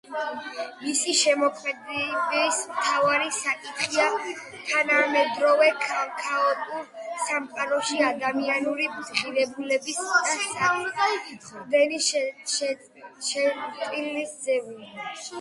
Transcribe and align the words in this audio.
მისი 0.83 1.13
შემოქმედების 1.17 2.61
მთავარი 2.69 3.27
საკითხია 3.39 4.07
თანამედროვე 4.69 5.67
ქაოტურ 5.83 6.87
სამყაროში 7.25 8.01
ადამიანური 8.07 8.89
ღირებულებებისა 9.03 10.25
და 10.31 10.41
საყრდენი 10.57 12.03
წერტილის 12.09 14.35
ძიება. 14.49 15.15